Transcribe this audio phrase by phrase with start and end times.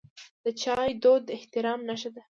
[0.43, 2.23] د چای دود د احترام نښه ده.